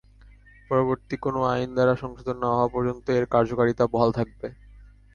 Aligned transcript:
পরবর্তী 0.69 1.15
কোনো 1.17 1.39
আইন 1.45 1.69
দ্বারা 1.73 1.93
সংশোধন 1.95 2.37
না 2.41 2.49
হওয়া 2.51 2.69
পর্যন্ত 2.75 3.05
এর 3.09 3.25
কার্যকারিতা 3.33 3.83
বহাল 3.93 4.09
থাকবে। 4.11 4.47